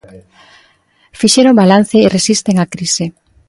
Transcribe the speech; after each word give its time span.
Fixeron 1.19 1.59
balance 1.61 1.95
e 2.01 2.11
resisten 2.17 2.55
a 2.59 2.69
crise. 2.73 3.05